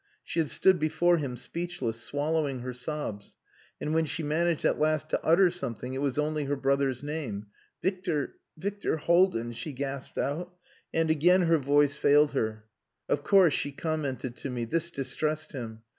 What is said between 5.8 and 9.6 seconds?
it was only her brother's name "Victor Victor Haldin!"